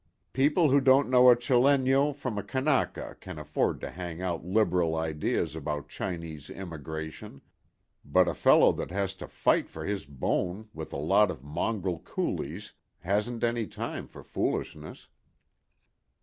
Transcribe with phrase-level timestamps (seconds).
[0.33, 4.95] People who don't know a Chileño from a Kanaka can afford to hang out liberal
[4.95, 7.39] ideas about Chinese immigration,
[8.03, 11.99] but a fellow that has to fight for his bone with a lot of mongrel
[11.99, 15.07] coolies hasn't any time for foolishness."